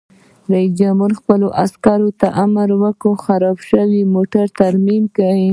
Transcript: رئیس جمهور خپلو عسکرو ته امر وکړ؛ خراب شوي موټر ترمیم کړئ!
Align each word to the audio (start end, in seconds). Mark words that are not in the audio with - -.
رئیس 0.51 0.71
جمهور 0.79 1.11
خپلو 1.19 1.47
عسکرو 1.63 2.09
ته 2.19 2.27
امر 2.43 2.69
وکړ؛ 2.83 3.13
خراب 3.25 3.57
شوي 3.69 4.01
موټر 4.15 4.45
ترمیم 4.59 5.03
کړئ! 5.15 5.43